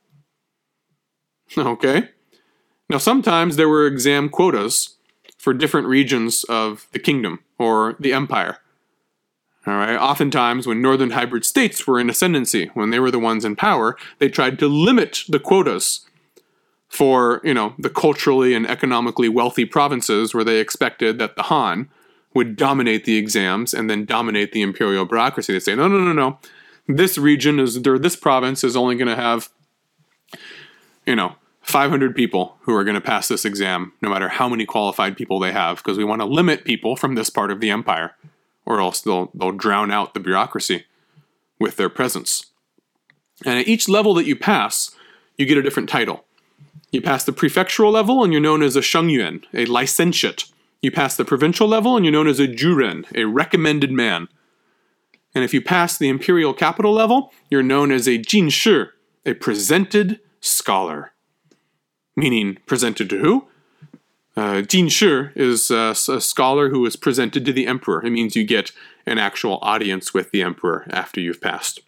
[1.58, 2.10] Okay?
[2.90, 4.96] Now, sometimes there were exam quotas
[5.38, 8.60] for different regions of the kingdom or the empire.
[9.68, 9.96] All right.
[9.96, 13.98] Oftentimes, when northern hybrid states were in ascendancy, when they were the ones in power,
[14.20, 16.08] they tried to limit the quotas
[16.94, 21.90] for you know the culturally and economically wealthy provinces where they expected that the Han
[22.36, 25.54] would dominate the exams and then dominate the imperial bureaucracy.
[25.54, 26.38] They say, no, no, no, no.
[26.88, 29.50] This region is this province is only going to have
[31.08, 34.64] you know 500 people who are going to pass this exam, no matter how many
[34.64, 37.72] qualified people they have, because we want to limit people from this part of the
[37.72, 38.14] empire,
[38.68, 40.86] or else they'll they'll drown out the bureaucracy
[41.60, 42.52] with their presence.
[43.44, 44.92] And at each level that you pass,
[45.40, 46.26] you get a different title.
[46.92, 50.46] You pass the prefectural level and you're known as a shengyuan, a licentiate.
[50.82, 54.28] You pass the provincial level and you're known as a juren, a recommended man.
[55.34, 58.90] And if you pass the imperial capital level, you're known as a jinshi,
[59.26, 61.14] a presented scholar.
[62.16, 63.48] Meaning, presented to who?
[64.36, 68.06] Uh, jinshi is a, a scholar who is presented to the emperor.
[68.06, 68.72] It means you get
[69.06, 71.80] an actual audience with the emperor after you've passed.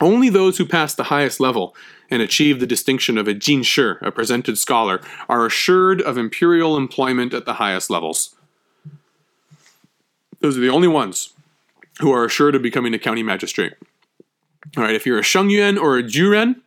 [0.00, 1.74] Only those who pass the highest level
[2.10, 7.34] and achieve the distinction of a jinshi, a presented scholar, are assured of imperial employment
[7.34, 8.36] at the highest levels.
[10.40, 11.32] Those are the only ones
[12.00, 13.74] who are assured of becoming a county magistrate.
[14.76, 16.60] All right, if you're a Shengyuan or a Juren,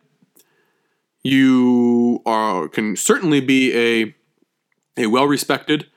[1.23, 4.15] you are can certainly be a
[4.97, 5.87] a well-respected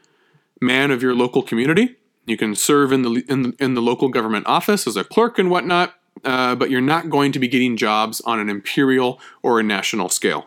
[0.60, 1.96] man of your local community.
[2.26, 5.50] You can serve in the in in the local government office as a clerk and
[5.50, 9.62] whatnot, uh, but you're not going to be getting jobs on an imperial or a
[9.62, 10.46] national scale.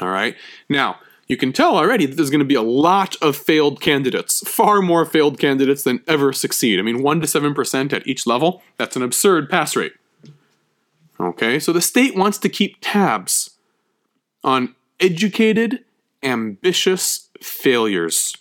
[0.00, 0.36] All right.
[0.68, 4.40] Now you can tell already that there's going to be a lot of failed candidates,
[4.48, 6.80] far more failed candidates than ever succeed.
[6.80, 8.62] I mean, one to seven percent at each level.
[8.78, 9.92] That's an absurd pass rate.
[11.20, 13.50] Okay, so the state wants to keep tabs
[14.42, 15.84] on educated,
[16.22, 18.34] ambitious failures.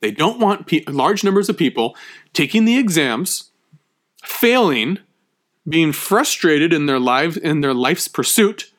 [0.00, 1.94] They don't want pe- large numbers of people
[2.32, 3.51] taking the exams,
[4.22, 4.98] failing,
[5.68, 8.72] being frustrated in their life in their life's pursuit,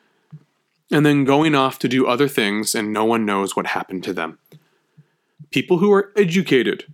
[0.92, 4.14] and then going off to do other things and no one knows what happened to
[4.14, 4.38] them.
[5.52, 6.86] People who are educated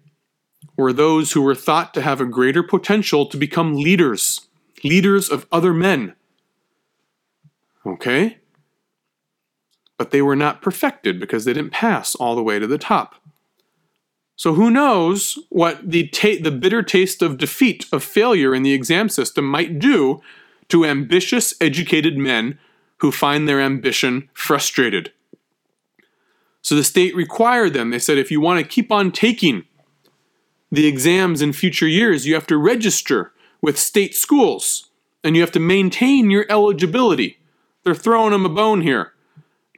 [0.75, 4.47] were those who were thought to have a greater potential to become leaders,
[4.83, 6.15] leaders of other men.
[7.85, 8.37] Okay?
[9.97, 13.15] But they were not perfected because they didn't pass all the way to the top.
[14.39, 18.71] So who knows what the ta- the bitter taste of defeat, of failure in the
[18.71, 20.21] exam system might do
[20.69, 22.57] to ambitious, educated men
[22.99, 25.11] who find their ambition frustrated.
[26.61, 27.89] So the state required them.
[27.89, 29.65] They said if you want to keep on taking
[30.71, 34.89] the exams in future years, you have to register with state schools
[35.21, 37.39] and you have to maintain your eligibility.
[37.83, 39.11] They're throwing them a bone here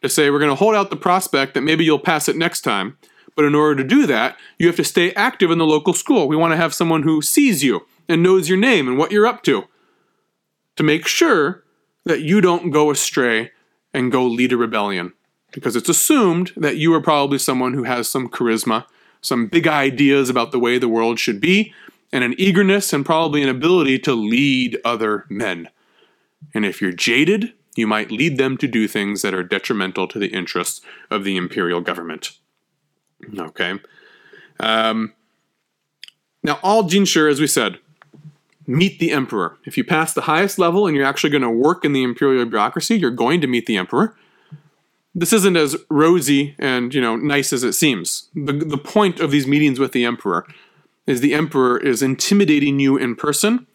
[0.03, 2.61] to say we're going to hold out the prospect that maybe you'll pass it next
[2.61, 2.99] time
[3.35, 6.27] but in order to do that, you have to stay active in the local school.
[6.27, 9.27] We want to have someone who sees you and knows your name and what you're
[9.27, 9.65] up to
[10.75, 11.63] to make sure
[12.05, 13.51] that you don't go astray
[13.93, 15.13] and go lead a rebellion.
[15.51, 18.85] Because it's assumed that you are probably someone who has some charisma,
[19.21, 21.73] some big ideas about the way the world should be,
[22.11, 25.69] and an eagerness and probably an ability to lead other men.
[26.53, 30.19] And if you're jaded, you might lead them to do things that are detrimental to
[30.19, 32.31] the interests of the imperial government.
[33.37, 33.79] Okay.
[34.59, 35.13] Um,
[36.43, 37.79] now, all Jinshi, as we said,
[38.67, 39.57] meet the emperor.
[39.65, 42.45] If you pass the highest level and you're actually going to work in the imperial
[42.45, 44.15] bureaucracy, you're going to meet the emperor.
[45.13, 48.29] This isn't as rosy and you know nice as it seems.
[48.33, 50.47] The, the point of these meetings with the emperor
[51.05, 53.67] is the emperor is intimidating you in person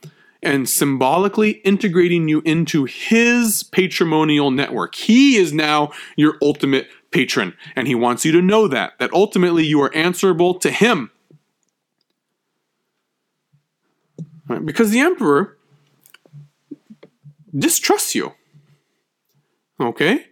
[0.42, 4.94] and symbolically integrating you into his patrimonial network.
[4.94, 9.64] He is now your ultimate patron, and he wants you to know that, that ultimately
[9.64, 11.11] you are answerable to him.
[14.46, 14.64] Right?
[14.64, 15.57] Because the emperor
[17.57, 18.35] distrusts you.
[19.81, 20.26] Okay?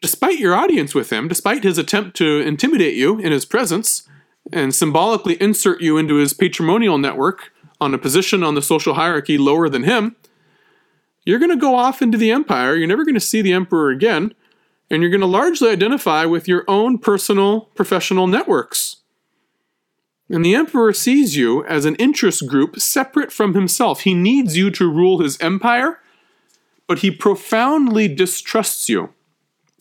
[0.00, 4.08] Despite your audience with him, despite his attempt to intimidate you in his presence
[4.50, 9.36] and symbolically insert you into his patrimonial network on a position on the social hierarchy
[9.36, 10.16] lower than him,
[11.26, 12.74] you're going to go off into the empire.
[12.74, 14.32] You're never going to see the emperor again
[14.90, 18.96] and you're going to largely identify with your own personal professional networks.
[20.28, 24.02] And the emperor sees you as an interest group separate from himself.
[24.02, 26.00] He needs you to rule his empire,
[26.86, 29.12] but he profoundly distrusts you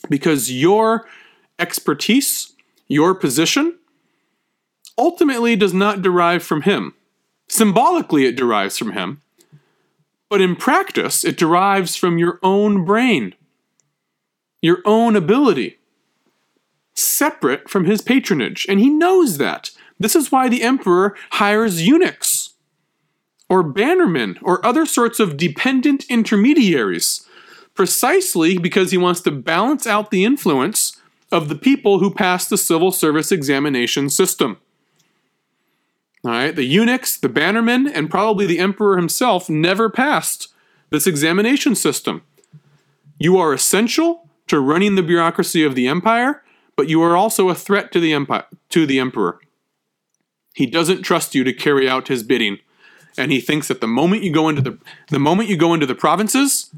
[0.10, 1.06] because your
[1.58, 2.54] expertise,
[2.88, 3.78] your position,
[4.98, 6.94] ultimately does not derive from him.
[7.48, 9.22] Symbolically, it derives from him,
[10.30, 13.34] but in practice, it derives from your own brain
[14.62, 15.78] your own ability,
[16.94, 18.66] separate from his patronage.
[18.70, 19.72] And he knows that.
[20.00, 22.54] This is why the emperor hires eunuchs
[23.50, 27.26] or bannermen or other sorts of dependent intermediaries,
[27.74, 32.58] precisely because he wants to balance out the influence of the people who pass the
[32.58, 34.58] civil service examination system.
[36.26, 40.50] All right, the eunuchs, the bannermen, and probably the emperor himself never passed
[40.90, 42.24] this examination system.
[43.18, 46.44] You are essential to running the bureaucracy of the empire,
[46.76, 49.40] but you are also a threat to the empire to the emperor.
[50.54, 52.60] He doesn't trust you to carry out his bidding,
[53.18, 54.78] and he thinks that the moment you go into the
[55.10, 56.72] the moment you go into the provinces,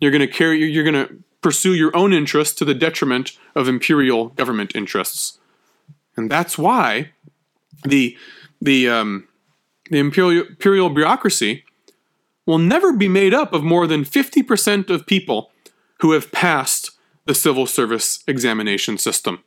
[0.00, 3.68] you're going to carry you're going to pursue your own interests to the detriment of
[3.68, 5.38] imperial government interests,
[6.16, 7.10] and that's why
[7.84, 8.16] the
[8.60, 9.28] the um,
[9.90, 11.64] the imperial imperial bureaucracy
[12.46, 15.50] will never be made up of more than 50% of people
[16.00, 16.85] who have passed
[17.26, 19.42] the civil service examination system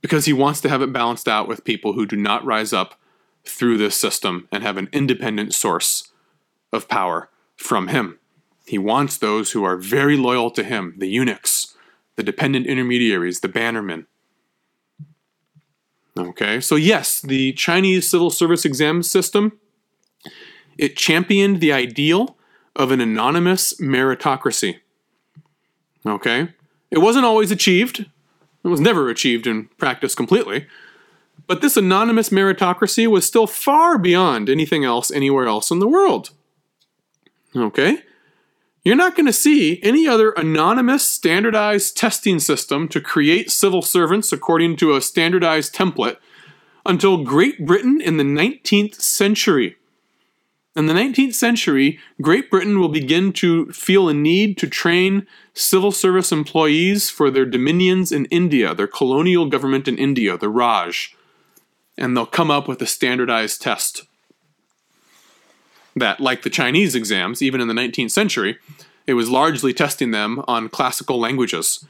[0.00, 2.98] because he wants to have it balanced out with people who do not rise up
[3.44, 6.10] through this system and have an independent source
[6.72, 8.18] of power from him.
[8.66, 11.76] He wants those who are very loyal to him, the eunuchs,
[12.16, 14.06] the dependent intermediaries, the bannermen.
[16.18, 19.58] Okay, so yes, the Chinese civil service exam system
[20.78, 22.36] it championed the ideal
[22.74, 24.78] of an anonymous meritocracy.
[26.06, 26.48] Okay?
[26.90, 28.06] It wasn't always achieved,
[28.64, 30.66] it was never achieved in practice completely.
[31.46, 36.30] But this anonymous meritocracy was still far beyond anything else anywhere else in the world.
[37.56, 37.98] Okay?
[38.84, 44.32] You're not going to see any other anonymous standardized testing system to create civil servants
[44.32, 46.16] according to a standardized template
[46.84, 49.76] until Great Britain in the 19th century.
[50.74, 55.92] In the 19th century, Great Britain will begin to feel a need to train civil
[55.92, 61.14] service employees for their dominions in India, their colonial government in India, the Raj.
[61.98, 64.04] And they'll come up with a standardized test
[65.94, 68.58] that, like the Chinese exams, even in the 19th century,
[69.06, 71.84] it was largely testing them on classical languages,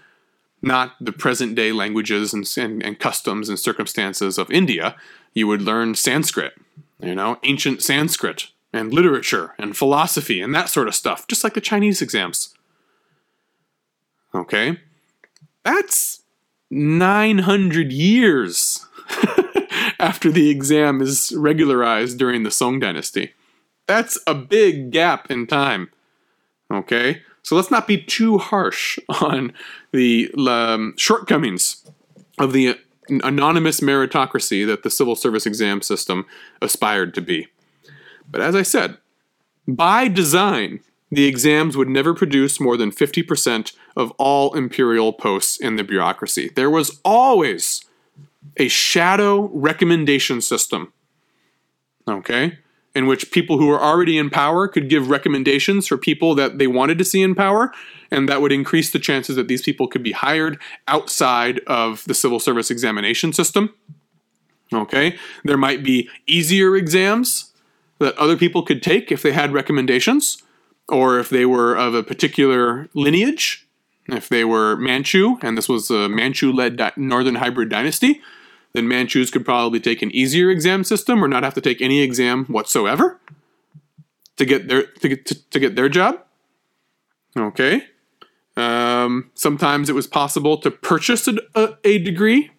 [0.60, 4.96] not the present day languages and, and, and customs and circumstances of India.
[5.34, 6.54] You would learn Sanskrit,
[7.00, 11.54] you know, ancient Sanskrit and literature and philosophy and that sort of stuff, just like
[11.54, 12.54] the Chinese exams.
[14.34, 14.78] Okay?
[15.64, 16.22] That's
[16.70, 18.86] 900 years
[19.98, 23.32] after the exam is regularized during the Song Dynasty.
[23.86, 25.90] That's a big gap in time.
[26.72, 27.22] Okay?
[27.42, 29.52] So let's not be too harsh on
[29.92, 31.84] the um, shortcomings
[32.38, 36.24] of the anonymous meritocracy that the civil service exam system
[36.62, 37.48] aspired to be.
[38.30, 38.98] But as I said,
[39.66, 45.76] by design, the exams would never produce more than 50% of all imperial posts in
[45.76, 46.50] the bureaucracy.
[46.54, 47.84] There was always
[48.56, 50.92] a shadow recommendation system,
[52.08, 52.58] okay,
[52.94, 56.66] in which people who were already in power could give recommendations for people that they
[56.66, 57.72] wanted to see in power,
[58.10, 60.58] and that would increase the chances that these people could be hired
[60.88, 63.74] outside of the civil service examination system.
[64.72, 67.51] Okay, there might be easier exams
[67.98, 70.42] that other people could take if they had recommendations,
[70.88, 73.66] or if they were of a particular lineage,
[74.08, 78.20] if they were Manchu, and this was a Manchu led di- northern hybrid dynasty,
[78.72, 82.00] then Manchus could probably take an easier exam system or not have to take any
[82.00, 83.20] exam whatsoever
[84.36, 86.18] to get their to get to, to get their job.
[87.36, 87.84] Okay.
[88.56, 92.50] Um, sometimes it was possible to purchase a, a, a degree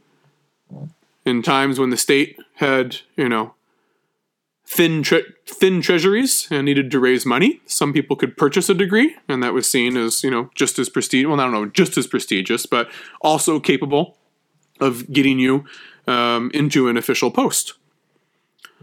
[1.25, 3.53] in times when the state had, you know,
[4.74, 7.61] thin tre- thin treasuries and needed to raise money.
[7.67, 10.89] Some people could purchase a degree, and that was seen as you know just as
[10.89, 11.30] prestigious.
[11.30, 12.89] Well, I don't know, just as prestigious, but
[13.21, 14.17] also capable
[14.80, 15.65] of getting you
[16.07, 17.74] um, into an official post.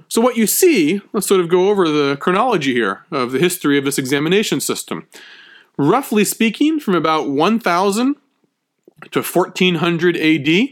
[0.08, 3.76] So what you see, let's sort of go over the chronology here of the history
[3.76, 5.06] of this examination system.
[5.76, 8.16] Roughly speaking, from about 1000
[9.10, 10.68] to 1400 AD,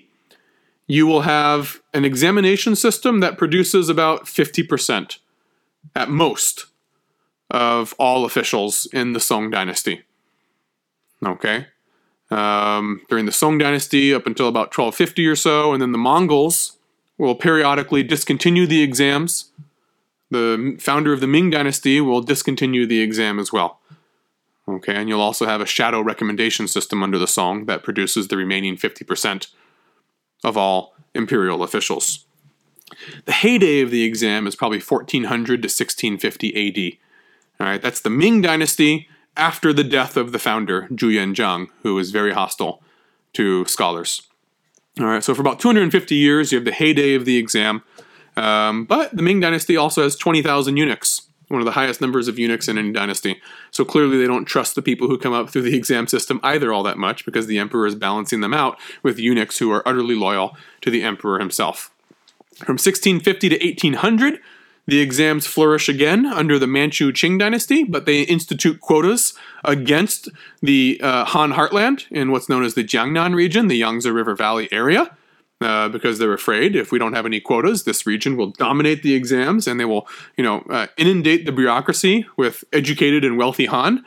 [0.89, 5.19] you will have an examination system that produces about 50%
[5.95, 6.67] at most
[7.51, 10.03] of all officials in the Song dynasty.
[11.25, 11.67] Okay?
[12.31, 16.79] Um, during the Song dynasty up until about 1250 or so, and then the Mongols
[17.19, 19.51] will periodically discontinue the exams.
[20.31, 23.81] The founder of the Ming dynasty will discontinue the exam as well.
[24.67, 28.37] Okay, and you'll also have a shadow recommendation system under the Song that produces the
[28.37, 29.49] remaining 50%
[30.45, 32.25] of all imperial officials.
[33.27, 36.99] The heyday of the exam is probably 1400 to 1650 AD.
[37.61, 41.95] All right, that's the Ming Dynasty after the death of the founder, Zhu Yuanzhang, who
[41.95, 42.83] was very hostile
[43.35, 44.23] to scholars.
[44.99, 47.83] All right, so for about 250 years, you have the heyday of the exam.
[48.37, 52.39] Um, but the Ming Dynasty also has 20,000 eunuchs one of the highest numbers of
[52.39, 53.41] eunuchs in any dynasty.
[53.71, 56.73] So clearly, they don't trust the people who come up through the exam system either
[56.73, 60.15] all that much because the emperor is balancing them out with eunuchs who are utterly
[60.15, 61.91] loyal to the emperor himself.
[62.57, 64.41] From 1650 to 1800,
[64.87, 70.31] the exams flourish again under the Manchu Qing dynasty, but they institute quotas against
[70.63, 74.67] the uh, Han heartland in what's known as the Jiangnan region, the Yangtze River Valley
[74.73, 75.15] area
[75.61, 79.15] uh, because they're afraid if we don't have any quotas, this region will dominate the
[79.15, 80.07] exams and they will,
[80.37, 84.05] you know, uh, inundate the bureaucracy with educated and wealthy Han.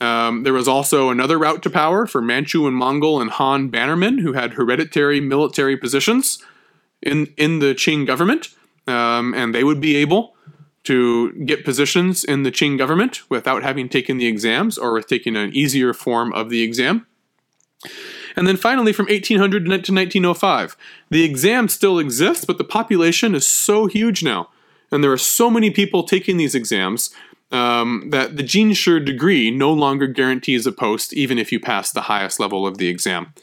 [0.00, 4.20] Um, there was also another route to power for Manchu and Mongol and Han bannermen
[4.20, 6.42] who had hereditary military positions
[7.02, 8.48] in in the Qing government,
[8.86, 10.34] um, and they would be able
[10.84, 15.36] to get positions in the Qing government without having taken the exams or with taking
[15.36, 17.06] an easier form of the exam.
[18.38, 20.76] And then finally, from 1800 to 1905,
[21.10, 24.48] the exam still exists, but the population is so huge now,
[24.92, 27.10] and there are so many people taking these exams
[27.50, 32.02] um, that the Jinshi degree no longer guarantees a post, even if you pass the
[32.02, 33.34] highest level of the exam.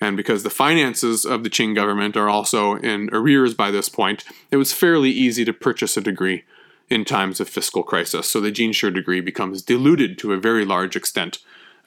[0.00, 4.24] And because the finances of the Qing government are also in arrears by this point,
[4.50, 6.42] it was fairly easy to purchase a degree
[6.90, 8.28] in times of fiscal crisis.
[8.28, 11.38] So the Jinshi degree becomes diluted to a very large extent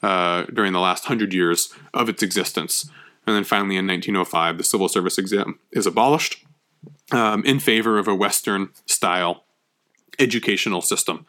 [0.02, 2.90] uh, during the last hundred years of its existence.
[3.26, 6.44] And then finally, in 1905, the civil service exam is abolished
[7.12, 9.44] um, in favor of a Western style
[10.18, 11.26] educational system.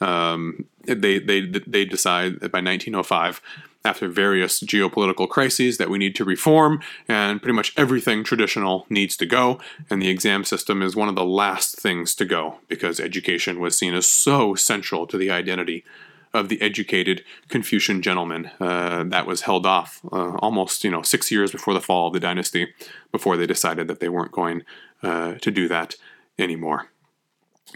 [0.00, 3.40] Um, they, they, they decide that by 1905,
[3.84, 9.16] after various geopolitical crises, that we need to reform, and pretty much everything traditional needs
[9.16, 9.58] to go.
[9.88, 13.78] And the exam system is one of the last things to go because education was
[13.78, 15.84] seen as so central to the identity
[16.32, 18.50] of the educated Confucian gentleman.
[18.60, 22.12] Uh, that was held off uh, almost, you know, six years before the fall of
[22.12, 22.72] the dynasty,
[23.12, 24.62] before they decided that they weren't going
[25.02, 25.96] uh, to do that
[26.38, 26.90] anymore.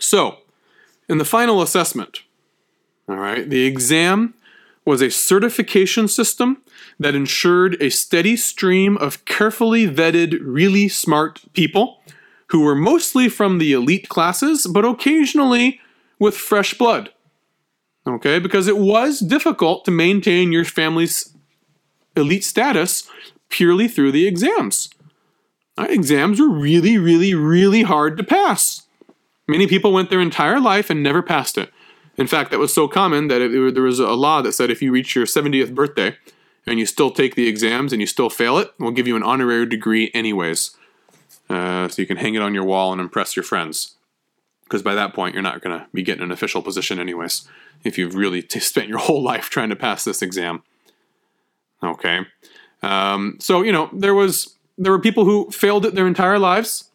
[0.00, 0.38] So,
[1.08, 2.20] in the final assessment,
[3.08, 4.34] all right, the exam
[4.84, 6.62] was a certification system
[6.98, 12.00] that ensured a steady stream of carefully vetted, really smart people
[12.48, 15.80] who were mostly from the elite classes, but occasionally
[16.18, 17.10] with fresh blood.
[18.06, 21.34] Okay, because it was difficult to maintain your family's
[22.16, 23.08] elite status
[23.48, 24.90] purely through the exams.
[25.78, 28.82] Right, exams were really, really, really hard to pass.
[29.48, 31.70] Many people went their entire life and never passed it.
[32.16, 34.80] In fact, that was so common that it, there was a law that said if
[34.80, 36.16] you reach your 70th birthday
[36.66, 39.22] and you still take the exams and you still fail it, we'll give you an
[39.22, 40.76] honorary degree anyways.
[41.50, 43.96] Uh, so you can hang it on your wall and impress your friends.
[44.64, 47.46] Because by that point, you're not going to be getting an official position anyways
[47.84, 50.62] if you've really t- spent your whole life trying to pass this exam.
[51.82, 52.20] Okay.
[52.82, 56.90] Um, so, you know, there was there were people who failed it their entire lives,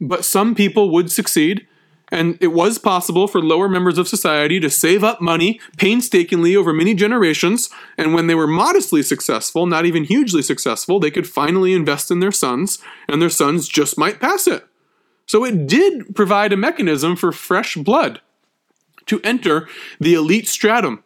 [0.00, 1.66] but some people would succeed
[2.10, 6.72] and it was possible for lower members of society to save up money painstakingly over
[6.72, 11.74] many generations, and when they were modestly successful, not even hugely successful, they could finally
[11.74, 12.78] invest in their sons,
[13.08, 14.66] and their sons just might pass it.
[15.28, 18.20] So it did provide a mechanism for fresh blood
[19.06, 19.68] to enter
[20.00, 21.04] the elite stratum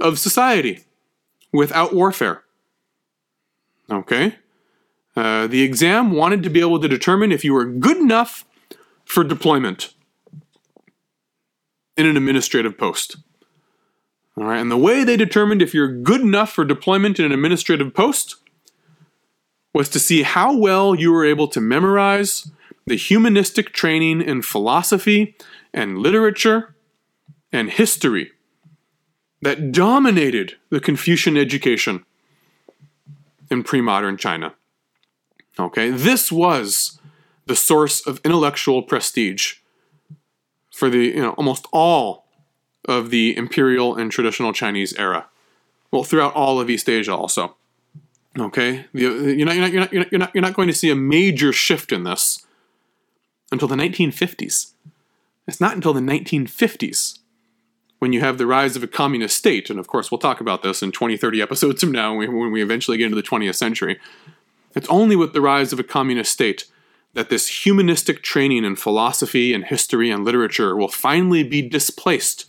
[0.00, 0.80] of society
[1.52, 2.42] without warfare.
[3.88, 4.36] Okay?
[5.16, 8.44] Uh, the exam wanted to be able to determine if you were good enough
[9.04, 9.94] for deployment
[11.96, 13.16] in an administrative post.
[14.36, 17.32] All right, and the way they determined if you're good enough for deployment in an
[17.32, 18.36] administrative post
[19.72, 22.50] was to see how well you were able to memorize
[22.88, 25.36] the humanistic training in philosophy
[25.72, 26.74] and literature
[27.52, 28.32] and history
[29.42, 32.04] that dominated the Confucian education
[33.50, 34.54] in pre modern China.
[35.58, 37.00] Okay, this was
[37.46, 39.54] the source of intellectual prestige
[40.72, 42.26] for the you know almost all
[42.86, 45.26] of the imperial and traditional Chinese era.
[45.90, 47.56] Well, throughout all of East Asia, also.
[48.38, 50.94] Okay, you're not, you're not, you're not, you're not, you're not going to see a
[50.94, 52.46] major shift in this
[53.50, 54.72] until the 1950s.
[55.46, 57.18] It's not until the 1950s
[57.98, 60.62] when you have the rise of a communist state, and of course, we'll talk about
[60.62, 63.98] this in 20, 30 episodes from now when we eventually get into the 20th century.
[64.74, 66.66] It's only with the rise of a communist state
[67.14, 72.44] that this humanistic training in philosophy and history and literature will finally be displaced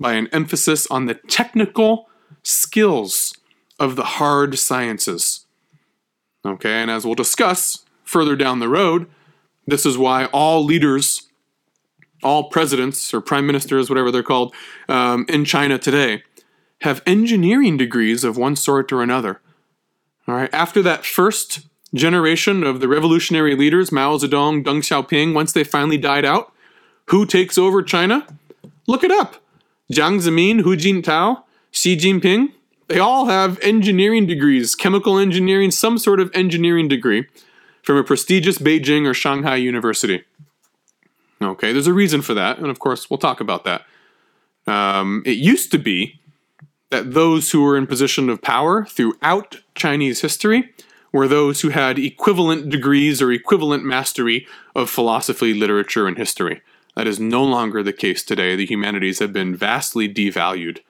[0.00, 2.08] by an emphasis on the technical
[2.42, 3.36] skills
[3.78, 5.44] of the hard sciences.
[6.46, 9.06] Okay, and as we'll discuss further down the road,
[9.68, 11.28] this is why all leaders,
[12.22, 14.54] all presidents or prime ministers, whatever they're called,
[14.88, 16.22] um, in China today
[16.82, 19.40] have engineering degrees of one sort or another.
[20.26, 25.52] All right, after that first generation of the revolutionary leaders, Mao Zedong, Deng Xiaoping, once
[25.52, 26.52] they finally died out,
[27.06, 28.26] who takes over China?
[28.86, 29.36] Look it up.
[29.92, 31.42] Jiang Zemin, Hu Jintao,
[31.72, 32.52] Xi Jinping,
[32.88, 37.26] they all have engineering degrees, chemical engineering, some sort of engineering degree
[37.82, 40.24] from a prestigious Beijing or Shanghai university.
[41.40, 43.84] Okay, there's a reason for that, and of course, we'll talk about that.
[44.66, 46.20] Um, it used to be
[46.90, 50.72] that those who were in position of power throughout Chinese history
[51.12, 56.60] were those who had equivalent degrees or equivalent mastery of philosophy, literature, and history.
[56.96, 58.56] That is no longer the case today.
[58.56, 60.80] The humanities have been vastly devalued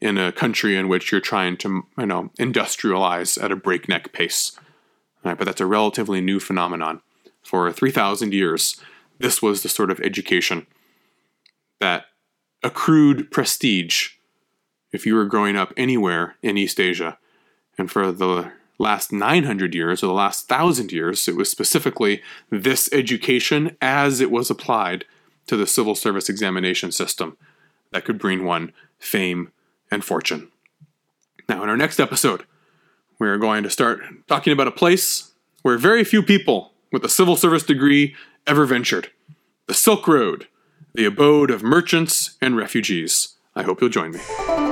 [0.00, 4.52] in a country in which you're trying to, you know, industrialize at a breakneck pace.
[5.24, 7.00] Right, but that's a relatively new phenomenon.
[7.42, 8.80] For 3,000 years,
[9.18, 10.66] this was the sort of education
[11.80, 12.06] that
[12.62, 14.10] accrued prestige
[14.92, 17.18] if you were growing up anywhere in East Asia.
[17.76, 22.88] And for the last 900 years or the last 1,000 years, it was specifically this
[22.92, 25.04] education as it was applied
[25.46, 27.36] to the civil service examination system
[27.90, 29.50] that could bring one fame
[29.90, 30.48] and fortune.
[31.48, 32.44] Now, in our next episode,
[33.18, 37.36] we're going to start talking about a place where very few people with a civil
[37.36, 38.14] service degree
[38.46, 39.10] ever ventured
[39.66, 40.48] the Silk Road,
[40.94, 43.36] the abode of merchants and refugees.
[43.54, 44.67] I hope you'll join me.